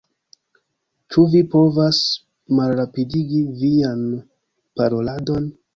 Ĉu 1.15 1.25
vi 1.33 1.41
povas 1.51 2.01
malrapidigi 2.61 3.47
vian 3.63 4.05
paroladon? 4.81 5.53